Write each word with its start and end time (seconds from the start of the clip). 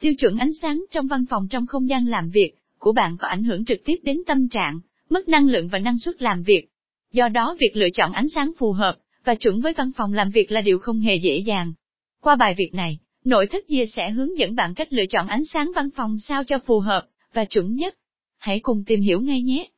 Tiêu 0.00 0.14
chuẩn 0.14 0.38
ánh 0.38 0.52
sáng 0.62 0.84
trong 0.90 1.06
văn 1.06 1.24
phòng 1.30 1.48
trong 1.50 1.66
không 1.66 1.88
gian 1.88 2.06
làm 2.06 2.30
việc 2.30 2.52
của 2.78 2.92
bạn 2.92 3.16
có 3.16 3.28
ảnh 3.28 3.44
hưởng 3.44 3.64
trực 3.64 3.78
tiếp 3.84 3.96
đến 4.02 4.22
tâm 4.26 4.48
trạng, 4.48 4.80
mất 5.10 5.28
năng 5.28 5.48
lượng 5.48 5.68
và 5.68 5.78
năng 5.78 5.98
suất 5.98 6.22
làm 6.22 6.42
việc. 6.42 6.68
Do 7.12 7.28
đó 7.28 7.56
việc 7.60 7.70
lựa 7.76 7.90
chọn 7.90 8.12
ánh 8.12 8.28
sáng 8.28 8.52
phù 8.58 8.72
hợp 8.72 8.96
và 9.24 9.34
chuẩn 9.34 9.60
với 9.60 9.72
văn 9.72 9.90
phòng 9.96 10.12
làm 10.12 10.30
việc 10.30 10.52
là 10.52 10.60
điều 10.60 10.78
không 10.78 11.00
hề 11.00 11.16
dễ 11.16 11.36
dàng. 11.46 11.72
Qua 12.20 12.36
bài 12.36 12.54
việc 12.58 12.74
này, 12.74 12.98
nội 13.24 13.46
thất 13.46 13.68
chia 13.68 13.84
sẽ 13.86 14.10
hướng 14.10 14.38
dẫn 14.38 14.54
bạn 14.54 14.74
cách 14.74 14.92
lựa 14.92 15.06
chọn 15.06 15.26
ánh 15.26 15.44
sáng 15.44 15.72
văn 15.74 15.88
phòng 15.96 16.18
sao 16.18 16.44
cho 16.44 16.58
phù 16.58 16.80
hợp 16.80 17.06
và 17.32 17.44
chuẩn 17.44 17.74
nhất. 17.74 17.94
Hãy 18.38 18.60
cùng 18.60 18.84
tìm 18.84 19.00
hiểu 19.00 19.20
ngay 19.20 19.42
nhé. 19.42 19.70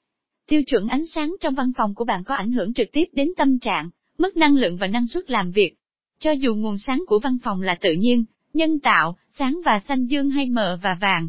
Tiêu 0.48 0.62
chuẩn 0.62 0.88
ánh 0.88 1.06
sáng 1.06 1.36
trong 1.40 1.54
văn 1.54 1.72
phòng 1.76 1.94
của 1.94 2.04
bạn 2.04 2.24
có 2.24 2.34
ảnh 2.34 2.52
hưởng 2.52 2.74
trực 2.74 2.88
tiếp 2.92 3.04
đến 3.12 3.28
tâm 3.36 3.58
trạng, 3.58 3.90
mất 4.18 4.36
năng 4.36 4.56
lượng 4.56 4.76
và 4.76 4.86
năng 4.86 5.06
suất 5.06 5.30
làm 5.30 5.50
việc. 5.50 5.74
Cho 6.18 6.30
dù 6.30 6.54
nguồn 6.54 6.78
sáng 6.78 7.04
của 7.06 7.18
văn 7.18 7.38
phòng 7.42 7.62
là 7.62 7.74
tự 7.74 7.92
nhiên, 7.92 8.24
nhân 8.54 8.80
tạo, 8.80 9.16
sáng 9.30 9.60
và 9.64 9.80
xanh 9.80 10.06
dương 10.06 10.30
hay 10.30 10.50
mờ 10.50 10.78
và 10.82 10.96
vàng, 11.00 11.28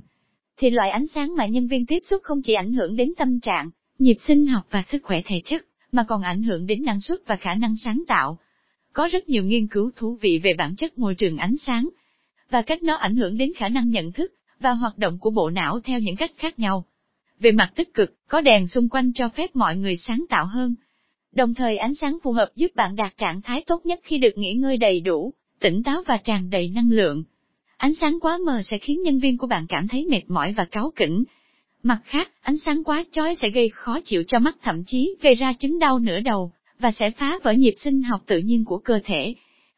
thì 0.58 0.70
loại 0.70 0.90
ánh 0.90 1.08
sáng 1.08 1.36
mà 1.36 1.46
nhân 1.46 1.68
viên 1.68 1.86
tiếp 1.86 2.00
xúc 2.04 2.24
không 2.24 2.42
chỉ 2.42 2.54
ảnh 2.54 2.74
hưởng 2.74 2.96
đến 2.96 3.14
tâm 3.18 3.40
trạng, 3.40 3.70
nhịp 4.00 4.18
sinh 4.20 4.46
học 4.46 4.68
và 4.70 4.84
sức 4.92 5.04
khỏe 5.04 5.22
thể 5.26 5.42
chất, 5.46 5.66
mà 5.92 6.06
còn 6.08 6.22
ảnh 6.22 6.44
hưởng 6.44 6.66
đến 6.66 6.84
năng 6.84 7.02
suất 7.02 7.20
và 7.28 7.36
khả 7.36 7.54
năng 7.54 7.76
sáng 7.78 8.04
tạo. 8.08 8.40
Có 8.94 9.10
rất 9.12 9.30
nhiều 9.30 9.44
nghiên 9.44 9.68
cứu 9.68 9.92
thú 9.96 10.18
vị 10.22 10.40
về 10.44 10.54
bản 10.54 10.76
chất 10.76 10.98
môi 10.98 11.16
trường 11.16 11.38
ánh 11.38 11.58
sáng, 11.58 11.90
và 12.50 12.62
cách 12.62 12.84
nó 12.84 12.96
ảnh 12.96 13.16
hưởng 13.16 13.38
đến 13.38 13.52
khả 13.56 13.70
năng 13.70 13.90
nhận 13.90 14.12
thức 14.12 14.34
và 14.60 14.72
hoạt 14.72 14.98
động 14.98 15.18
của 15.20 15.30
bộ 15.30 15.50
não 15.50 15.80
theo 15.84 16.00
những 16.00 16.16
cách 16.16 16.32
khác 16.38 16.60
nhau. 16.60 16.86
Về 17.40 17.52
mặt 17.52 17.72
tích 17.76 17.94
cực, 17.94 18.14
có 18.28 18.42
đèn 18.42 18.68
xung 18.68 18.90
quanh 18.90 19.12
cho 19.14 19.30
phép 19.30 19.56
mọi 19.56 19.78
người 19.78 19.98
sáng 19.98 20.26
tạo 20.30 20.46
hơn. 20.46 20.76
Đồng 21.32 21.54
thời 21.54 21.78
ánh 21.78 21.96
sáng 21.96 22.18
phù 22.24 22.32
hợp 22.32 22.50
giúp 22.56 22.68
bạn 22.76 22.96
đạt 22.96 23.18
trạng 23.18 23.42
thái 23.42 23.64
tốt 23.68 23.86
nhất 23.86 24.00
khi 24.04 24.18
được 24.18 24.32
nghỉ 24.36 24.54
ngơi 24.54 24.78
đầy 24.78 25.02
đủ, 25.02 25.34
tỉnh 25.60 25.84
táo 25.84 26.02
và 26.08 26.18
tràn 26.18 26.50
đầy 26.50 26.70
năng 26.76 26.92
lượng. 26.92 27.24
Ánh 27.78 27.94
sáng 27.94 28.20
quá 28.20 28.38
mờ 28.46 28.62
sẽ 28.64 28.78
khiến 28.78 29.02
nhân 29.02 29.20
viên 29.20 29.38
của 29.38 29.48
bạn 29.48 29.66
cảm 29.70 29.88
thấy 29.88 30.06
mệt 30.10 30.22
mỏi 30.28 30.54
và 30.58 30.66
cáu 30.72 30.92
kỉnh. 30.96 31.24
Mặt 31.84 32.00
khác, 32.06 32.32
ánh 32.42 32.58
sáng 32.58 32.84
quá 32.84 33.04
chói 33.12 33.36
sẽ 33.36 33.50
gây 33.50 33.70
khó 33.70 34.00
chịu 34.04 34.24
cho 34.28 34.40
mắt 34.40 34.58
thậm 34.62 34.84
chí 34.86 35.16
gây 35.22 35.36
ra 35.36 35.54
chứng 35.54 35.80
đau 35.80 36.00
nửa 36.00 36.20
đầu, 36.20 36.52
và 36.80 36.92
sẽ 36.92 37.12
phá 37.12 37.40
vỡ 37.44 37.52
nhịp 37.52 37.74
sinh 37.78 38.02
học 38.02 38.22
tự 38.26 38.38
nhiên 38.38 38.66
của 38.66 38.78
cơ 38.78 39.00
thể. 39.04 39.36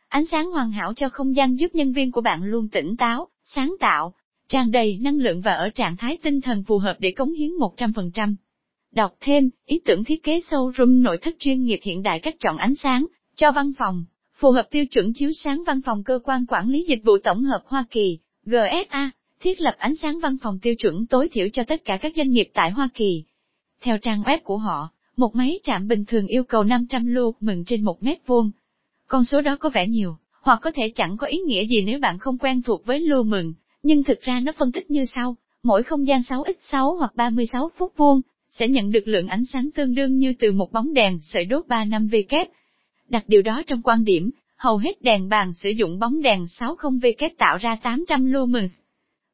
Ánh 0.08 0.26
sáng 0.26 0.52
hoàn 0.52 0.72
hảo 0.72 0.94
cho 0.94 1.10
không 1.10 1.36
gian 1.36 1.60
giúp 1.60 1.76
nhân 1.76 1.94
viên 1.94 2.12
của 2.12 2.22
bạn 2.22 2.44
luôn 2.44 2.68
tỉnh 2.70 2.96
táo, 2.98 3.28
sáng 3.44 3.76
tạo, 3.80 4.14
tràn 4.50 4.72
đầy 4.72 5.00
năng 5.02 5.18
lượng 5.18 5.42
và 5.42 5.54
ở 5.54 5.70
trạng 5.70 5.98
thái 5.98 6.18
tinh 6.18 6.42
thần 6.42 6.64
phù 6.64 6.78
hợp 6.78 6.96
để 7.00 7.12
cống 7.12 7.34
hiến 7.34 7.50
100%. 7.50 8.36
Đọc 8.92 9.16
thêm, 9.20 9.50
ý 9.66 9.80
tưởng 9.86 10.04
thiết 10.04 10.24
kế 10.24 10.40
showroom 10.40 11.02
nội 11.02 11.18
thất 11.18 11.36
chuyên 11.40 11.64
nghiệp 11.64 11.80
hiện 11.84 12.04
đại 12.04 12.20
cách 12.20 12.36
chọn 12.40 12.58
ánh 12.58 12.76
sáng, 12.76 13.06
cho 13.36 13.52
văn 13.52 13.72
phòng, 13.78 14.06
phù 14.42 14.52
hợp 14.52 14.68
tiêu 14.72 14.86
chuẩn 14.86 15.12
chiếu 15.14 15.30
sáng 15.32 15.64
văn 15.68 15.82
phòng 15.82 16.04
cơ 16.04 16.20
quan 16.24 16.46
quản 16.46 16.70
lý 16.70 16.86
dịch 16.88 17.04
vụ 17.04 17.18
tổng 17.24 17.44
hợp 17.44 17.62
Hoa 17.66 17.86
Kỳ, 17.92 18.20
GSA, 18.46 19.12
thiết 19.40 19.62
lập 19.62 19.76
ánh 19.78 19.96
sáng 19.96 20.20
văn 20.20 20.38
phòng 20.44 20.60
tiêu 20.62 20.76
chuẩn 20.76 21.06
tối 21.08 21.30
thiểu 21.32 21.48
cho 21.54 21.64
tất 21.64 21.86
cả 21.86 21.98
các 22.02 22.14
doanh 22.16 22.30
nghiệp 22.30 22.50
tại 22.54 22.72
Hoa 22.72 22.90
Kỳ. 22.94 23.24
Theo 23.82 23.98
trang 23.98 24.22
web 24.22 24.38
của 24.44 24.58
họ, 24.58 24.90
một 25.18 25.36
máy 25.36 25.60
trạm 25.64 25.88
bình 25.88 26.06
thường 26.06 26.28
yêu 26.28 26.44
cầu 26.44 26.64
500 26.64 27.06
lưu 27.06 27.34
mừng 27.40 27.66
trên 27.66 27.84
một 27.84 28.04
mét 28.04 28.28
vuông. 28.28 28.52
Con 29.08 29.26
số 29.26 29.42
đó 29.42 29.58
có 29.60 29.70
vẻ 29.70 29.88
nhiều, 29.88 30.18
hoặc 30.42 30.60
có 30.62 30.72
thể 30.72 30.92
chẳng 30.96 31.18
có 31.18 31.28
ý 31.28 31.38
nghĩa 31.38 31.66
gì 31.68 31.84
nếu 31.86 32.00
bạn 32.00 32.20
không 32.20 32.38
quen 32.38 32.62
thuộc 32.62 32.86
với 32.86 33.00
lưu 33.00 33.24
mừng, 33.24 33.54
nhưng 33.84 34.04
thực 34.04 34.22
ra 34.22 34.40
nó 34.40 34.52
phân 34.58 34.72
tích 34.72 34.92
như 34.92 35.06
sau, 35.06 35.36
mỗi 35.64 35.84
không 35.84 36.08
gian 36.08 36.22
6x6 36.22 36.98
hoặc 36.98 37.16
36 37.16 37.72
phút 37.78 37.94
vuông, 37.98 38.22
sẽ 38.50 38.68
nhận 38.68 38.92
được 38.92 39.08
lượng 39.08 39.28
ánh 39.28 39.46
sáng 39.46 39.70
tương 39.76 39.96
đương 39.96 40.18
như 40.18 40.34
từ 40.40 40.52
một 40.52 40.72
bóng 40.72 40.94
đèn 40.94 41.18
sợi 41.22 41.46
đốt 41.46 41.68
3 41.68 41.86
năm 41.86 42.08
V 42.08 42.16
kép. 42.30 42.48
Đặt 43.12 43.24
điều 43.28 43.42
đó 43.42 43.64
trong 43.68 43.82
quan 43.82 44.04
điểm, 44.04 44.32
hầu 44.58 44.78
hết 44.78 45.02
đèn 45.02 45.30
bàn 45.30 45.54
sử 45.54 45.70
dụng 45.70 46.00
bóng 46.00 46.22
đèn 46.22 46.44
60W 46.44 47.30
tạo 47.38 47.58
ra 47.58 47.78
800 47.84 48.26
lumens. 48.26 48.72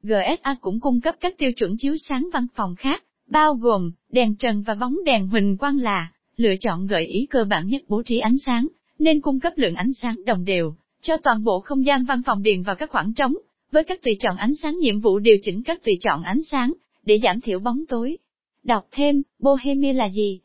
GSA 0.03 0.56
cũng 0.61 0.80
cung 0.80 1.02
cấp 1.02 1.16
các 1.19 1.38
tiêu 1.38 1.52
chuẩn 1.53 1.75
chiếu 1.78 1.97
sáng 1.97 2.30
văn 2.34 2.47
phòng 2.56 2.75
khác, 2.75 3.03
bao 3.30 3.53
gồm 3.53 3.92
đèn 4.11 4.36
trần 4.36 4.61
và 4.61 4.73
bóng 4.73 4.95
đèn 5.06 5.28
huỳnh 5.28 5.58
quang 5.58 5.80
là 5.80 6.11
lựa 6.38 6.56
chọn 6.59 6.88
gợi 6.88 7.06
ý 7.06 7.25
cơ 7.30 7.44
bản 7.44 7.68
nhất 7.68 7.81
bố 7.88 8.02
trí 8.06 8.19
ánh 8.19 8.38
sáng, 8.46 8.68
nên 9.00 9.22
cung 9.22 9.40
cấp 9.40 9.53
lượng 9.56 9.75
ánh 9.75 9.94
sáng 9.94 10.25
đồng 10.25 10.46
đều 10.46 10.75
cho 11.02 11.18
toàn 11.18 11.44
bộ 11.44 11.59
không 11.59 11.85
gian 11.85 12.06
văn 12.06 12.22
phòng 12.25 12.44
điền 12.44 12.63
vào 12.63 12.75
các 12.75 12.90
khoảng 12.90 13.13
trống, 13.13 13.34
với 13.72 13.84
các 13.84 14.02
tùy 14.02 14.13
chọn 14.19 14.38
ánh 14.38 14.56
sáng 14.56 14.79
nhiệm 14.79 15.00
vụ 15.00 15.19
điều 15.19 15.35
chỉnh 15.41 15.63
các 15.63 15.84
tùy 15.84 15.94
chọn 16.02 16.23
ánh 16.23 16.44
sáng 16.52 16.73
để 17.06 17.19
giảm 17.23 17.41
thiểu 17.41 17.59
bóng 17.59 17.85
tối. 17.90 18.18
Đọc 18.63 18.88
thêm, 18.91 19.22
Bohemia 19.40 19.94
là 19.94 20.09
gì? 20.09 20.40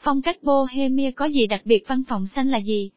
Phong 0.00 0.22
cách 0.22 0.42
Bohemia 0.42 1.10
có 1.10 1.24
gì 1.24 1.46
đặc 1.46 1.60
biệt 1.64 1.84
văn 1.88 2.02
phòng 2.08 2.26
xanh 2.26 2.48
là 2.48 2.58
gì? 2.58 2.90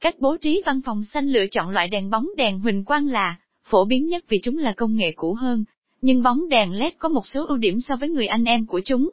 Cách 0.00 0.14
bố 0.18 0.36
trí 0.36 0.62
văn 0.66 0.80
phòng 0.84 1.04
xanh 1.04 1.28
lựa 1.28 1.46
chọn 1.50 1.70
loại 1.70 1.88
đèn 1.88 2.10
bóng 2.10 2.28
đèn 2.36 2.60
huỳnh 2.60 2.84
quang 2.84 3.06
là 3.06 3.36
phổ 3.64 3.84
biến 3.84 4.06
nhất 4.06 4.24
vì 4.28 4.38
chúng 4.42 4.58
là 4.58 4.72
công 4.76 4.96
nghệ 4.96 5.12
cũ 5.16 5.34
hơn, 5.34 5.64
nhưng 6.02 6.22
bóng 6.22 6.48
đèn 6.48 6.72
LED 6.72 6.92
có 6.98 7.08
một 7.08 7.26
số 7.26 7.46
ưu 7.46 7.56
điểm 7.56 7.80
so 7.80 7.96
với 7.96 8.08
người 8.08 8.26
anh 8.26 8.44
em 8.44 8.66
của 8.66 8.80
chúng. 8.84 9.10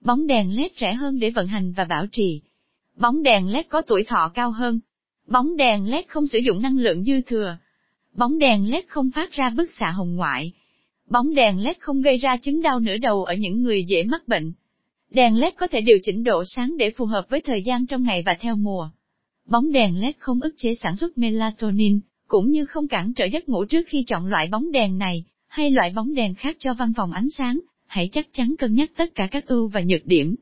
Bóng 0.00 0.26
đèn 0.26 0.56
LED 0.56 0.72
rẻ 0.80 0.94
hơn 0.94 1.18
để 1.18 1.30
vận 1.30 1.46
hành 1.46 1.72
và 1.72 1.84
bảo 1.84 2.06
trì. 2.12 2.40
Bóng 2.96 3.22
đèn 3.22 3.48
LED 3.48 3.66
có 3.68 3.82
tuổi 3.82 4.04
thọ 4.04 4.30
cao 4.34 4.50
hơn. 4.50 4.80
Bóng 5.26 5.56
đèn 5.56 5.90
LED 5.90 6.04
không 6.08 6.26
sử 6.26 6.38
dụng 6.38 6.62
năng 6.62 6.78
lượng 6.78 7.04
dư 7.04 7.20
thừa. 7.20 7.56
Bóng 8.12 8.38
đèn 8.38 8.70
LED 8.70 8.84
không 8.88 9.10
phát 9.10 9.32
ra 9.32 9.50
bức 9.50 9.70
xạ 9.70 9.90
hồng 9.90 10.16
ngoại. 10.16 10.52
Bóng 11.10 11.34
đèn 11.34 11.58
LED 11.58 11.76
không 11.80 12.02
gây 12.02 12.16
ra 12.16 12.36
chứng 12.36 12.62
đau 12.62 12.80
nửa 12.80 12.96
đầu 12.96 13.24
ở 13.24 13.34
những 13.34 13.62
người 13.62 13.84
dễ 13.84 14.04
mắc 14.04 14.28
bệnh. 14.28 14.52
Đèn 15.14 15.36
LED 15.36 15.54
có 15.56 15.66
thể 15.66 15.80
điều 15.80 15.98
chỉnh 16.02 16.24
độ 16.24 16.44
sáng 16.44 16.76
để 16.76 16.90
phù 16.90 17.04
hợp 17.04 17.26
với 17.28 17.40
thời 17.40 17.62
gian 17.62 17.86
trong 17.86 18.02
ngày 18.02 18.22
và 18.26 18.36
theo 18.40 18.56
mùa. 18.56 18.88
Bóng 19.46 19.72
đèn 19.72 20.00
LED 20.00 20.14
không 20.18 20.40
ức 20.40 20.54
chế 20.56 20.74
sản 20.74 20.96
xuất 20.96 21.18
melatonin, 21.18 22.00
cũng 22.28 22.50
như 22.50 22.66
không 22.66 22.88
cản 22.88 23.12
trở 23.14 23.24
giấc 23.24 23.48
ngủ 23.48 23.64
trước 23.64 23.82
khi 23.86 24.04
chọn 24.06 24.26
loại 24.26 24.48
bóng 24.48 24.72
đèn 24.72 24.98
này, 24.98 25.24
hay 25.46 25.70
loại 25.70 25.92
bóng 25.96 26.14
đèn 26.14 26.34
khác 26.34 26.56
cho 26.58 26.74
văn 26.74 26.92
phòng 26.96 27.12
ánh 27.12 27.30
sáng, 27.30 27.60
hãy 27.86 28.08
chắc 28.12 28.26
chắn 28.32 28.54
cân 28.58 28.74
nhắc 28.74 28.90
tất 28.96 29.14
cả 29.14 29.28
các 29.30 29.46
ưu 29.46 29.68
và 29.68 29.80
nhược 29.80 30.06
điểm. 30.06 30.34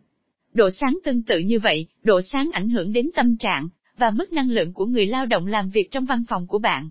Độ 0.54 0.70
sáng 0.70 0.98
tương 1.04 1.22
tự 1.22 1.38
như 1.38 1.58
vậy, 1.58 1.86
độ 2.02 2.20
sáng 2.22 2.50
ảnh 2.52 2.68
hưởng 2.68 2.92
đến 2.92 3.10
tâm 3.14 3.36
trạng, 3.36 3.68
và 3.98 4.10
mức 4.10 4.32
năng 4.32 4.50
lượng 4.50 4.72
của 4.72 4.86
người 4.86 5.06
lao 5.06 5.26
động 5.26 5.46
làm 5.46 5.70
việc 5.70 5.90
trong 5.90 6.04
văn 6.04 6.24
phòng 6.28 6.46
của 6.46 6.58
bạn. 6.58 6.88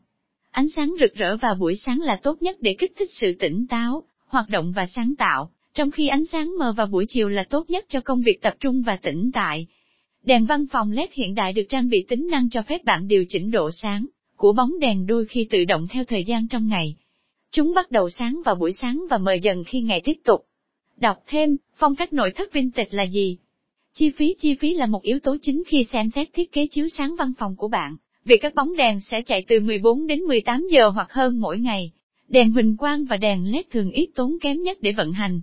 Ánh 0.51 0.69
sáng 0.69 0.93
rực 0.99 1.13
rỡ 1.15 1.37
vào 1.37 1.55
buổi 1.55 1.75
sáng 1.75 1.99
là 2.01 2.19
tốt 2.23 2.41
nhất 2.41 2.57
để 2.61 2.75
kích 2.79 2.91
thích 2.99 3.09
sự 3.11 3.33
tỉnh 3.39 3.67
táo, 3.67 4.03
hoạt 4.27 4.49
động 4.49 4.71
và 4.75 4.87
sáng 4.87 5.13
tạo, 5.17 5.51
trong 5.73 5.91
khi 5.91 6.07
ánh 6.07 6.25
sáng 6.25 6.53
mờ 6.59 6.73
vào 6.73 6.87
buổi 6.87 7.05
chiều 7.09 7.29
là 7.29 7.43
tốt 7.43 7.69
nhất 7.69 7.85
cho 7.89 8.01
công 8.01 8.21
việc 8.21 8.41
tập 8.41 8.53
trung 8.59 8.81
và 8.81 8.95
tĩnh 8.95 9.31
tại. 9.33 9.67
Đèn 10.23 10.45
văn 10.45 10.65
phòng 10.71 10.91
LED 10.91 11.09
hiện 11.13 11.35
đại 11.35 11.53
được 11.53 11.63
trang 11.69 11.89
bị 11.89 12.05
tính 12.07 12.27
năng 12.31 12.49
cho 12.49 12.61
phép 12.61 12.83
bạn 12.85 13.07
điều 13.07 13.25
chỉnh 13.27 13.51
độ 13.51 13.71
sáng 13.71 14.05
của 14.35 14.53
bóng 14.53 14.79
đèn 14.79 15.05
đôi 15.05 15.25
khi 15.25 15.47
tự 15.49 15.63
động 15.63 15.87
theo 15.89 16.05
thời 16.05 16.23
gian 16.23 16.47
trong 16.47 16.67
ngày. 16.67 16.95
Chúng 17.51 17.73
bắt 17.73 17.91
đầu 17.91 18.09
sáng 18.09 18.41
vào 18.45 18.55
buổi 18.55 18.73
sáng 18.73 19.05
và 19.09 19.17
mờ 19.17 19.33
dần 19.33 19.63
khi 19.63 19.81
ngày 19.81 20.01
tiếp 20.01 20.17
tục. 20.23 20.45
Đọc 20.97 21.17
thêm, 21.27 21.57
phong 21.75 21.95
cách 21.95 22.13
nội 22.13 22.31
thất 22.31 22.53
vintage 22.53 22.89
là 22.91 23.03
gì? 23.03 23.37
Chi 23.93 24.11
phí 24.17 24.35
Chi 24.39 24.55
phí 24.55 24.73
là 24.73 24.85
một 24.85 25.03
yếu 25.03 25.19
tố 25.19 25.37
chính 25.41 25.63
khi 25.67 25.85
xem 25.93 26.09
xét 26.09 26.29
thiết 26.33 26.51
kế 26.51 26.67
chiếu 26.67 26.87
sáng 26.89 27.15
văn 27.15 27.33
phòng 27.37 27.55
của 27.55 27.67
bạn. 27.67 27.95
vì 28.25 28.37
các 28.37 28.55
bóng 28.55 28.75
đèn 28.75 28.99
sẽ 28.99 29.21
chạy 29.21 29.45
từ 29.47 29.59
14 29.59 30.07
đến 30.07 30.19
18 30.19 30.67
giờ 30.71 30.89
hoặc 30.89 31.11
hơn 31.11 31.41
mỗi 31.41 31.59
ngày. 31.59 31.91
Đèn 32.27 32.51
huỳnh 32.51 32.77
quang 32.77 33.05
và 33.05 33.17
đèn 33.17 33.51
LED 33.51 33.65
thường 33.71 33.91
ít 33.91 34.09
tốn 34.15 34.37
kém 34.41 34.61
nhất 34.61 34.77
để 34.81 34.91
vận 34.91 35.11
hành. 35.11 35.41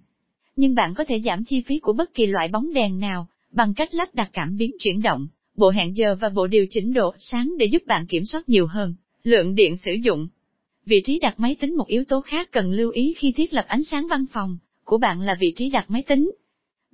Nhưng 0.61 0.75
bạn 0.75 0.95
có 0.95 1.05
thể 1.05 1.21
giảm 1.21 1.45
chi 1.45 1.63
phí 1.67 1.79
của 1.79 1.93
bất 1.93 2.15
kỳ 2.15 2.27
loại 2.27 2.49
bóng 2.49 2.73
đèn 2.73 2.99
nào, 2.99 3.29
bằng 3.53 3.75
cách 3.75 3.95
lắp 3.95 4.15
đặt 4.15 4.31
cảm 4.33 4.57
biến 4.57 4.71
chuyển 4.79 5.03
động, 5.03 5.27
bộ 5.57 5.71
hẹn 5.71 5.97
giờ 5.97 6.17
và 6.21 6.29
bộ 6.29 6.47
điều 6.47 6.67
chỉnh 6.71 6.93
độ 6.93 7.15
sáng 7.19 7.53
để 7.59 7.67
giúp 7.67 7.83
bạn 7.87 8.07
kiểm 8.07 8.25
soát 8.25 8.49
nhiều 8.49 8.67
hơn 8.67 8.95
lượng 9.23 9.55
điện 9.55 9.77
sử 9.77 9.93
dụng. 10.03 10.29
Vị 10.85 11.01
trí 11.05 11.19
đặt 11.19 11.41
máy 11.41 11.57
tính 11.61 11.77
một 11.77 11.87
yếu 11.87 12.05
tố 12.05 12.21
khác 12.21 12.49
cần 12.53 12.73
lưu 12.73 12.91
ý 12.91 13.15
khi 13.19 13.33
thiết 13.33 13.55
lập 13.55 13.65
ánh 13.69 13.85
sáng 13.85 14.07
văn 14.11 14.25
phòng 14.33 14.59
của 14.85 14.99
bạn 14.99 15.21
là 15.21 15.37
vị 15.41 15.53
trí 15.57 15.71
đặt 15.71 15.91
máy 15.91 16.03
tính. 16.03 16.31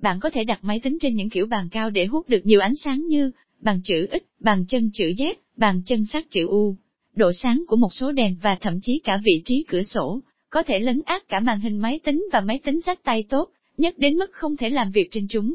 Bạn 0.01 0.19
có 0.19 0.29
thể 0.29 0.43
đặt 0.43 0.59
máy 0.61 0.79
tính 0.79 0.97
trên 1.01 1.15
những 1.15 1.29
kiểu 1.29 1.45
bàn 1.45 1.69
cao 1.71 1.89
để 1.89 2.05
hút 2.05 2.29
được 2.29 2.41
nhiều 2.43 2.59
ánh 2.59 2.75
sáng 2.75 3.07
như 3.07 3.31
bàn 3.59 3.81
chữ 3.83 4.07
X, 4.11 4.43
bàn 4.43 4.65
chân 4.67 4.89
chữ 4.93 5.05
Z, 5.05 5.33
bàn 5.57 5.81
chân 5.85 6.05
sắc 6.05 6.25
chữ 6.29 6.47
U. 6.47 6.75
Độ 7.15 7.31
sáng 7.33 7.63
của 7.67 7.75
một 7.75 7.93
số 7.93 8.11
đèn 8.11 8.35
và 8.41 8.55
thậm 8.55 8.79
chí 8.81 9.01
cả 9.03 9.21
vị 9.25 9.41
trí 9.45 9.65
cửa 9.67 9.83
sổ, 9.83 10.21
có 10.49 10.63
thể 10.63 10.79
lấn 10.79 11.01
át 11.05 11.27
cả 11.27 11.39
màn 11.39 11.59
hình 11.59 11.77
máy 11.77 11.99
tính 12.03 12.25
và 12.31 12.41
máy 12.41 12.59
tính 12.63 12.81
sách 12.81 13.03
tay 13.03 13.23
tốt, 13.29 13.49
nhất 13.77 13.97
đến 13.97 14.17
mức 14.17 14.31
không 14.31 14.57
thể 14.57 14.69
làm 14.69 14.91
việc 14.91 15.07
trên 15.11 15.27
chúng 15.29 15.53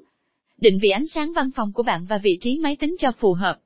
định 0.60 0.78
vị 0.78 0.88
ánh 0.88 1.06
sáng 1.06 1.32
văn 1.32 1.50
phòng 1.56 1.72
của 1.72 1.82
bạn 1.82 2.06
và 2.08 2.18
vị 2.18 2.38
trí 2.40 2.58
máy 2.58 2.76
tính 2.76 2.96
cho 2.98 3.12
phù 3.18 3.32
hợp. 3.34 3.58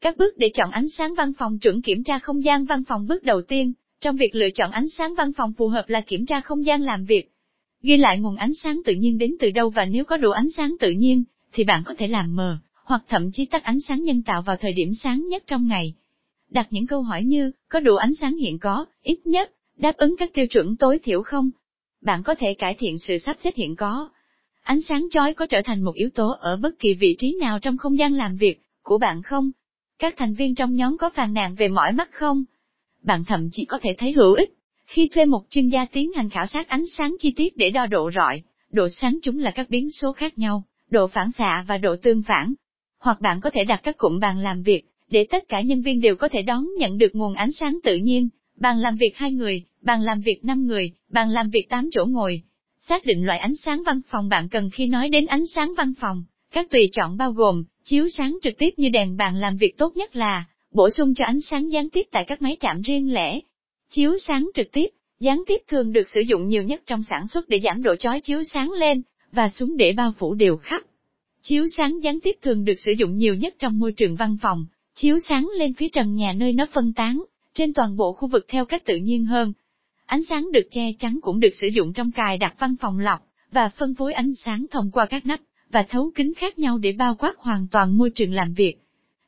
Các 0.00 0.16
bước 0.16 0.38
để 0.38 0.50
chọn 0.54 0.70
ánh 0.70 0.88
sáng 0.88 1.14
văn 1.14 1.32
phòng 1.38 1.58
chuẩn 1.58 1.82
kiểm 1.82 2.04
tra 2.04 2.18
không 2.18 2.44
gian 2.44 2.64
văn 2.64 2.84
phòng 2.84 3.06
bước 3.06 3.22
đầu 3.22 3.42
tiên, 3.42 3.72
trong 4.00 4.16
việc 4.16 4.34
lựa 4.34 4.50
chọn 4.54 4.70
ánh 4.70 4.88
sáng 4.88 5.14
văn 5.14 5.32
phòng 5.32 5.52
phù 5.52 5.68
hợp 5.68 5.84
là 5.88 6.00
kiểm 6.00 6.26
tra 6.26 6.40
không 6.40 6.64
gian 6.64 6.82
làm 6.82 7.04
việc. 7.04 7.30
Ghi 7.82 7.96
lại 7.96 8.18
nguồn 8.18 8.36
ánh 8.36 8.54
sáng 8.54 8.80
tự 8.84 8.94
nhiên 8.94 9.18
đến 9.18 9.36
từ 9.40 9.50
đâu 9.50 9.70
và 9.70 9.84
nếu 9.84 10.04
có 10.04 10.16
đủ 10.16 10.30
ánh 10.30 10.50
sáng 10.50 10.76
tự 10.80 10.90
nhiên, 10.90 11.24
thì 11.52 11.64
bạn 11.64 11.82
có 11.84 11.94
thể 11.98 12.06
làm 12.06 12.36
mờ, 12.36 12.58
hoặc 12.84 13.02
thậm 13.08 13.30
chí 13.32 13.46
tắt 13.46 13.62
ánh 13.62 13.80
sáng 13.80 14.02
nhân 14.02 14.22
tạo 14.22 14.42
vào 14.42 14.56
thời 14.56 14.72
điểm 14.72 14.90
sáng 15.02 15.28
nhất 15.28 15.42
trong 15.46 15.66
ngày. 15.66 15.94
Đặt 16.50 16.66
những 16.70 16.86
câu 16.86 17.02
hỏi 17.02 17.24
như, 17.24 17.50
có 17.68 17.80
đủ 17.80 17.96
ánh 17.96 18.14
sáng 18.14 18.36
hiện 18.36 18.58
có, 18.58 18.86
ít 19.02 19.18
nhất, 19.24 19.52
đáp 19.76 19.96
ứng 19.96 20.16
các 20.18 20.30
tiêu 20.34 20.46
chuẩn 20.46 20.76
tối 20.76 20.98
thiểu 20.98 21.22
không? 21.22 21.50
Bạn 22.06 22.22
có 22.22 22.34
thể 22.34 22.54
cải 22.54 22.74
thiện 22.74 22.98
sự 22.98 23.18
sắp 23.18 23.36
xếp 23.40 23.54
hiện 23.56 23.76
có, 23.76 24.08
Ánh 24.62 24.82
sáng 24.82 25.06
chói 25.10 25.34
có 25.34 25.46
trở 25.46 25.60
thành 25.64 25.82
một 25.82 25.94
yếu 25.94 26.10
tố 26.14 26.36
ở 26.40 26.56
bất 26.56 26.78
kỳ 26.78 26.94
vị 26.94 27.16
trí 27.18 27.36
nào 27.40 27.58
trong 27.58 27.76
không 27.76 27.98
gian 27.98 28.12
làm 28.14 28.36
việc 28.36 28.62
của 28.82 28.98
bạn 28.98 29.22
không? 29.22 29.50
Các 29.98 30.14
thành 30.16 30.34
viên 30.34 30.54
trong 30.54 30.74
nhóm 30.74 30.96
có 30.98 31.10
phàn 31.10 31.34
nàn 31.34 31.54
về 31.54 31.68
mỏi 31.68 31.92
mắt 31.92 32.08
không? 32.12 32.44
Bạn 33.02 33.24
thậm 33.24 33.48
chí 33.52 33.64
có 33.64 33.78
thể 33.82 33.90
thấy 33.98 34.12
hữu 34.12 34.34
ích 34.34 34.50
Khi 34.86 35.08
thuê 35.08 35.24
một 35.24 35.42
chuyên 35.50 35.68
gia 35.68 35.84
tiến 35.84 36.12
hành 36.16 36.30
khảo 36.30 36.46
sát 36.46 36.68
ánh 36.68 36.84
sáng 36.98 37.16
chi 37.18 37.32
tiết 37.36 37.56
để 37.56 37.70
đo 37.70 37.86
độ 37.86 38.10
rọi, 38.14 38.42
độ 38.72 38.88
sáng 38.88 39.18
chúng 39.22 39.38
là 39.38 39.50
các 39.50 39.70
biến 39.70 39.90
số 39.90 40.12
khác 40.12 40.38
nhau, 40.38 40.62
độ 40.90 41.06
phản 41.06 41.32
xạ 41.32 41.64
và 41.68 41.78
độ 41.78 41.96
tương 42.02 42.22
phản. 42.22 42.54
Hoặc 43.00 43.20
bạn 43.20 43.40
có 43.40 43.50
thể 43.50 43.64
đặt 43.64 43.80
các 43.82 43.98
cụm 43.98 44.20
bàn 44.20 44.38
làm 44.38 44.62
việc, 44.62 44.82
để 45.10 45.26
tất 45.30 45.48
cả 45.48 45.60
nhân 45.60 45.82
viên 45.82 46.00
đều 46.00 46.16
có 46.16 46.28
thể 46.28 46.42
đón 46.42 46.66
nhận 46.78 46.98
được 46.98 47.14
nguồn 47.14 47.34
ánh 47.34 47.52
sáng 47.52 47.78
tự 47.84 47.96
nhiên, 47.96 48.28
bàn 48.56 48.78
làm 48.78 48.96
việc 48.96 49.16
hai 49.16 49.32
người, 49.32 49.64
bàn 49.86 50.02
làm 50.02 50.20
việc 50.20 50.44
5 50.44 50.66
người, 50.66 50.92
bàn 51.08 51.30
làm 51.30 51.50
việc 51.50 51.68
8 51.68 51.88
chỗ 51.92 52.06
ngồi. 52.06 52.42
Xác 52.78 53.04
định 53.04 53.26
loại 53.26 53.38
ánh 53.38 53.56
sáng 53.56 53.82
văn 53.86 54.00
phòng 54.08 54.28
bạn 54.28 54.48
cần 54.48 54.70
khi 54.70 54.86
nói 54.86 55.08
đến 55.08 55.26
ánh 55.26 55.46
sáng 55.46 55.74
văn 55.76 55.92
phòng. 56.00 56.24
Các 56.52 56.70
tùy 56.70 56.88
chọn 56.92 57.16
bao 57.16 57.32
gồm, 57.32 57.64
chiếu 57.84 58.08
sáng 58.08 58.38
trực 58.42 58.54
tiếp 58.58 58.70
như 58.76 58.88
đèn 58.88 59.16
bàn 59.16 59.36
làm 59.36 59.56
việc 59.56 59.78
tốt 59.78 59.96
nhất 59.96 60.16
là, 60.16 60.44
bổ 60.72 60.90
sung 60.90 61.14
cho 61.14 61.24
ánh 61.24 61.40
sáng 61.40 61.72
gián 61.72 61.90
tiếp 61.90 62.06
tại 62.10 62.24
các 62.24 62.42
máy 62.42 62.56
chạm 62.60 62.82
riêng 62.82 63.14
lẻ. 63.14 63.40
Chiếu 63.90 64.18
sáng 64.18 64.50
trực 64.54 64.66
tiếp, 64.72 64.86
gián 65.20 65.42
tiếp 65.46 65.62
thường 65.68 65.92
được 65.92 66.08
sử 66.08 66.20
dụng 66.20 66.48
nhiều 66.48 66.62
nhất 66.62 66.82
trong 66.86 67.02
sản 67.02 67.26
xuất 67.26 67.48
để 67.48 67.60
giảm 67.64 67.82
độ 67.82 67.96
chói 67.96 68.20
chiếu 68.20 68.44
sáng 68.44 68.72
lên, 68.72 69.02
và 69.32 69.48
xuống 69.48 69.76
để 69.76 69.92
bao 69.92 70.12
phủ 70.18 70.34
đều 70.34 70.56
khắp. 70.56 70.82
Chiếu 71.42 71.64
sáng 71.76 72.02
gián 72.02 72.20
tiếp 72.20 72.36
thường 72.42 72.64
được 72.64 72.80
sử 72.80 72.92
dụng 72.92 73.16
nhiều 73.16 73.34
nhất 73.34 73.54
trong 73.58 73.78
môi 73.78 73.92
trường 73.92 74.16
văn 74.16 74.36
phòng, 74.42 74.66
chiếu 74.94 75.18
sáng 75.28 75.48
lên 75.58 75.74
phía 75.74 75.88
trần 75.88 76.14
nhà 76.14 76.32
nơi 76.32 76.52
nó 76.52 76.66
phân 76.72 76.92
tán, 76.92 77.22
trên 77.54 77.74
toàn 77.74 77.96
bộ 77.96 78.12
khu 78.12 78.28
vực 78.28 78.44
theo 78.48 78.64
cách 78.64 78.84
tự 78.84 78.96
nhiên 78.96 79.24
hơn. 79.24 79.52
Ánh 80.06 80.22
sáng 80.24 80.52
được 80.52 80.66
che 80.70 80.92
chắn 80.98 81.18
cũng 81.22 81.40
được 81.40 81.54
sử 81.60 81.68
dụng 81.68 81.92
trong 81.92 82.10
cài 82.10 82.38
đặt 82.38 82.54
văn 82.58 82.74
phòng 82.80 82.98
lọc, 82.98 83.20
và 83.52 83.68
phân 83.68 83.94
phối 83.94 84.12
ánh 84.12 84.34
sáng 84.34 84.66
thông 84.70 84.90
qua 84.90 85.06
các 85.06 85.26
nắp, 85.26 85.40
và 85.70 85.82
thấu 85.82 86.10
kính 86.14 86.34
khác 86.34 86.58
nhau 86.58 86.78
để 86.78 86.92
bao 86.92 87.14
quát 87.14 87.36
hoàn 87.38 87.66
toàn 87.68 87.98
môi 87.98 88.10
trường 88.10 88.32
làm 88.32 88.52
việc. 88.52 88.74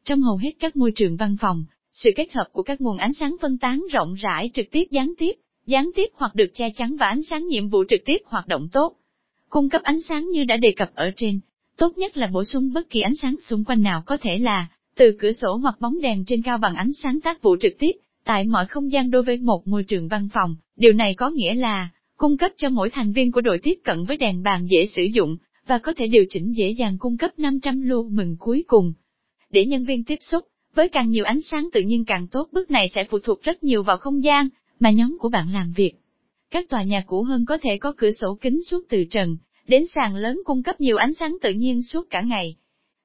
Trong 0.05 0.23
hầu 0.23 0.37
hết 0.37 0.51
các 0.61 0.77
môi 0.77 0.93
trường 0.97 1.17
văn 1.17 1.37
phòng, 1.41 1.65
sự 1.93 2.11
kết 2.17 2.33
hợp 2.33 2.45
của 2.53 2.63
các 2.63 2.81
nguồn 2.81 2.99
ánh 2.99 3.13
sáng 3.13 3.37
phân 3.41 3.59
tán 3.59 3.85
rộng 3.93 4.15
rãi 4.15 4.51
trực 4.55 4.67
tiếp 4.71 4.85
gián 4.91 5.13
tiếp, 5.19 5.33
gián 5.67 5.91
tiếp 5.95 6.07
hoặc 6.15 6.35
được 6.35 6.51
che 6.55 6.71
chắn 6.77 6.97
và 6.97 7.07
ánh 7.07 7.23
sáng 7.23 7.47
nhiệm 7.47 7.69
vụ 7.69 7.85
trực 7.89 8.01
tiếp 8.05 8.19
hoạt 8.25 8.49
động 8.49 8.69
tốt. 8.73 8.97
Cung 9.49 9.69
cấp 9.69 9.83
ánh 9.83 10.03
sáng 10.03 10.31
như 10.31 10.45
đã 10.45 10.57
đề 10.57 10.73
cập 10.77 10.91
ở 10.95 11.11
trên, 11.17 11.41
tốt 11.77 11.99
nhất 11.99 12.17
là 12.17 12.27
bổ 12.33 12.45
sung 12.45 12.73
bất 12.73 12.91
kỳ 12.91 13.01
ánh 13.01 13.17
sáng 13.17 13.37
xung 13.41 13.65
quanh 13.65 13.83
nào 13.83 14.03
có 14.07 14.17
thể 14.17 14.39
là 14.39 14.67
từ 14.97 15.17
cửa 15.19 15.33
sổ 15.33 15.57
hoặc 15.63 15.81
bóng 15.81 16.01
đèn 16.01 16.25
trên 16.27 16.43
cao 16.43 16.59
bằng 16.59 16.75
ánh 16.75 16.93
sáng 17.03 17.21
tác 17.21 17.43
vụ 17.43 17.57
trực 17.61 17.73
tiếp, 17.79 17.93
tại 18.29 18.45
mọi 18.45 18.67
không 18.67 18.93
gian 18.93 19.11
đối 19.11 19.23
với 19.23 19.37
một 19.37 19.69
môi 19.69 19.85
trường 19.85 20.09
văn 20.09 20.29
phòng. 20.35 20.57
Điều 20.77 20.93
này 20.93 21.15
có 21.15 21.31
nghĩa 21.31 21.55
là, 21.55 21.89
cung 22.17 22.37
cấp 22.37 22.53
cho 22.57 22.69
mỗi 22.69 22.91
thành 22.91 23.13
viên 23.13 23.33
của 23.33 23.41
đội 23.41 23.59
tiếp 23.63 23.75
cận 23.85 24.05
với 24.05 24.17
đèn 24.17 24.43
bàn 24.43 24.67
dễ 24.67 24.87
sử 24.87 25.03
dụng, 25.03 25.37
và 25.67 25.79
có 25.79 25.93
thể 25.97 26.07
điều 26.07 26.25
chỉnh 26.31 26.53
dễ 26.57 26.71
dàng 26.71 26.99
cung 26.99 27.17
cấp 27.17 27.31
500 27.39 27.81
lưu 27.81 28.09
mừng 28.09 28.37
cuối 28.39 28.65
cùng. 28.67 28.93
Để 29.51 29.67
nhân 29.67 29.85
viên 29.85 30.05
tiếp 30.05 30.19
xúc, 30.21 30.45
với 30.75 30.89
càng 30.89 31.11
nhiều 31.11 31.25
ánh 31.25 31.41
sáng 31.41 31.69
tự 31.73 31.81
nhiên 31.81 32.05
càng 32.05 32.27
tốt 32.27 32.49
bước 32.53 32.71
này 32.71 32.89
sẽ 32.95 33.01
phụ 33.11 33.19
thuộc 33.19 33.43
rất 33.43 33.63
nhiều 33.63 33.83
vào 33.83 33.97
không 33.97 34.25
gian, 34.25 34.49
mà 34.81 34.91
nhóm 34.91 35.17
của 35.21 35.29
bạn 35.29 35.53
làm 35.53 35.73
việc. 35.77 35.93
Các 36.51 36.69
tòa 36.69 36.83
nhà 36.83 37.05
cũ 37.07 37.23
hơn 37.23 37.45
có 37.47 37.59
thể 37.63 37.79
có 37.79 37.93
cửa 37.97 38.11
sổ 38.11 38.39
kính 38.41 38.63
suốt 38.71 38.81
từ 38.89 39.05
trần, 39.11 39.37
đến 39.69 39.85
sàn 39.95 40.17
lớn 40.17 40.41
cung 40.45 40.63
cấp 40.63 40.81
nhiều 40.81 40.97
ánh 40.97 41.15
sáng 41.15 41.37
tự 41.43 41.53
nhiên 41.53 41.83
suốt 41.83 42.11
cả 42.11 42.21
ngày. 42.21 42.57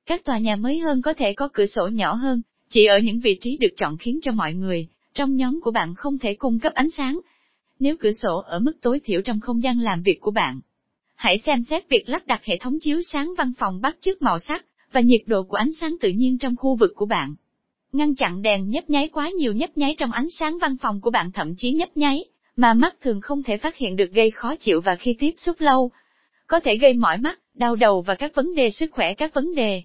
Các 0.06 0.25
tòa 0.25 0.38
nhà 0.38 0.56
mới 0.56 0.80
hơn 0.80 1.02
có 1.02 1.14
thể 1.14 1.34
có 1.34 1.50
cửa 1.54 1.66
sổ 1.66 1.88
nhỏ 1.88 2.14
hơn, 2.14 2.42
chỉ 2.70 2.86
ở 2.86 3.00
những 3.04 3.20
vị 3.20 3.38
trí 3.42 3.58
được 3.58 3.74
chọn 3.78 3.98
khiến 3.98 4.20
cho 4.24 4.31
mọi 4.31 4.54
người, 4.54 4.88
trong 5.13 5.36
nhóm 5.36 5.60
của 5.62 5.71
bạn 5.71 5.95
không 5.95 6.19
thể 6.19 6.33
cung 6.33 6.60
cấp 6.60 6.74
ánh 6.74 6.92
sáng. 6.92 7.19
Nếu 7.80 7.95
cửa 8.00 8.12
sổ 8.12 8.38
ở 8.45 8.60
mức 8.60 8.74
tối 8.81 9.00
thiểu 9.00 9.21
trong 9.21 9.39
không 9.39 9.63
gian 9.63 9.80
làm 9.80 10.04
việc 10.04 10.21
của 10.21 10.31
bạn, 10.31 10.60
hãy 11.15 11.39
xem 11.45 11.63
xét 11.63 11.89
việc 11.89 12.10
lắp 12.10 12.27
đặt 12.27 12.45
hệ 12.45 12.57
thống 12.57 12.77
chiếu 12.81 13.01
sáng 13.01 13.33
văn 13.38 13.51
phòng 13.57 13.81
bắt 13.81 13.98
chước 14.00 14.21
màu 14.21 14.39
sắc 14.39 14.65
và 14.92 15.01
nhiệt 15.01 15.21
độ 15.25 15.44
của 15.44 15.57
ánh 15.57 15.71
sáng 15.80 15.95
tự 16.01 16.10
nhiên 16.10 16.38
trong 16.38 16.56
khu 16.56 16.75
vực 16.75 16.92
của 16.95 17.06
bạn. 17.06 17.36
Ngăn 17.94 18.15
chặn 18.15 18.42
đèn 18.42 18.69
nhấp 18.69 18.89
nháy 18.89 19.07
quá 19.07 19.30
nhiều 19.30 19.54
nhấp 19.54 19.77
nháy 19.77 19.95
trong 19.98 20.12
ánh 20.12 20.30
sáng 20.30 20.57
văn 20.62 20.77
phòng 20.81 21.01
của 21.01 21.12
bạn 21.12 21.31
thậm 21.31 21.54
chí 21.57 21.71
nhấp 21.71 21.98
nháy, 21.98 22.25
mà 22.56 22.74
mắt 22.74 22.95
thường 23.01 23.21
không 23.21 23.44
thể 23.44 23.57
phát 23.57 23.75
hiện 23.75 23.95
được 23.95 24.12
gây 24.12 24.31
khó 24.31 24.56
chịu 24.56 24.81
và 24.81 24.95
khi 24.95 25.15
tiếp 25.19 25.31
xúc 25.38 25.62
lâu, 25.62 25.92
có 26.48 26.60
thể 26.60 26.77
gây 26.77 26.94
mỏi 26.94 27.18
mắt, 27.18 27.39
đau 27.54 27.75
đầu 27.75 28.01
và 28.01 28.15
các 28.15 28.36
vấn 28.36 28.56
đề 28.56 28.69
sức 28.69 28.92
khỏe 28.92 29.13
các 29.13 29.33
vấn 29.33 29.56
đề. 29.56 29.83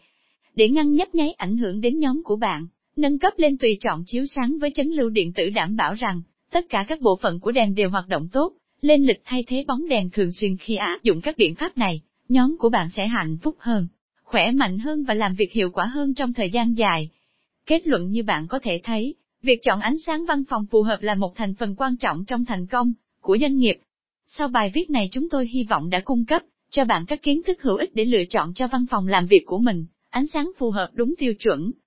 Để 0.54 0.68
ngăn 0.68 0.92
nhấp 0.92 1.14
nháy 1.14 1.32
ảnh 1.32 1.56
hưởng 1.56 1.80
đến 1.80 1.98
nhóm 1.98 2.22
của 2.24 2.36
bạn, 2.36 2.66
nâng 2.98 3.18
cấp 3.18 3.32
lên 3.36 3.58
tùy 3.58 3.78
chọn 3.80 4.02
chiếu 4.06 4.26
sáng 4.26 4.58
với 4.60 4.70
chấn 4.74 4.88
lưu 4.88 5.10
điện 5.10 5.32
tử 5.32 5.50
đảm 5.50 5.76
bảo 5.76 5.94
rằng, 5.94 6.22
tất 6.50 6.66
cả 6.68 6.84
các 6.88 7.00
bộ 7.00 7.16
phận 7.16 7.40
của 7.40 7.52
đèn 7.52 7.74
đều 7.74 7.90
hoạt 7.90 8.08
động 8.08 8.28
tốt, 8.32 8.52
lên 8.80 9.02
lịch 9.02 9.22
thay 9.24 9.44
thế 9.46 9.64
bóng 9.68 9.88
đèn 9.88 10.10
thường 10.10 10.32
xuyên 10.32 10.56
khi 10.56 10.76
áp 10.76 11.02
dụng 11.02 11.20
các 11.20 11.36
biện 11.38 11.54
pháp 11.54 11.78
này, 11.78 12.02
nhóm 12.28 12.56
của 12.58 12.68
bạn 12.68 12.88
sẽ 12.90 13.06
hạnh 13.06 13.36
phúc 13.42 13.56
hơn, 13.58 13.88
khỏe 14.22 14.50
mạnh 14.50 14.78
hơn 14.78 15.04
và 15.04 15.14
làm 15.14 15.34
việc 15.34 15.52
hiệu 15.52 15.70
quả 15.70 15.86
hơn 15.86 16.14
trong 16.14 16.32
thời 16.32 16.50
gian 16.50 16.74
dài. 16.74 17.08
Kết 17.66 17.86
luận 17.86 18.10
như 18.10 18.22
bạn 18.22 18.46
có 18.48 18.58
thể 18.62 18.80
thấy, 18.84 19.14
việc 19.42 19.58
chọn 19.62 19.80
ánh 19.80 19.98
sáng 20.06 20.24
văn 20.26 20.42
phòng 20.48 20.66
phù 20.70 20.82
hợp 20.82 21.02
là 21.02 21.14
một 21.14 21.36
thành 21.36 21.54
phần 21.54 21.74
quan 21.74 21.96
trọng 21.96 22.24
trong 22.24 22.44
thành 22.44 22.66
công 22.66 22.92
của 23.20 23.38
doanh 23.40 23.56
nghiệp. 23.56 23.78
Sau 24.26 24.48
bài 24.48 24.70
viết 24.74 24.90
này 24.90 25.08
chúng 25.12 25.28
tôi 25.30 25.46
hy 25.46 25.64
vọng 25.64 25.90
đã 25.90 26.00
cung 26.00 26.24
cấp 26.24 26.42
cho 26.70 26.84
bạn 26.84 27.06
các 27.06 27.22
kiến 27.22 27.42
thức 27.42 27.62
hữu 27.62 27.76
ích 27.76 27.94
để 27.94 28.04
lựa 28.04 28.24
chọn 28.30 28.54
cho 28.54 28.66
văn 28.66 28.86
phòng 28.90 29.08
làm 29.08 29.26
việc 29.26 29.42
của 29.46 29.58
mình, 29.58 29.86
ánh 30.10 30.26
sáng 30.26 30.50
phù 30.58 30.70
hợp 30.70 30.90
đúng 30.94 31.14
tiêu 31.18 31.34
chuẩn, 31.34 31.70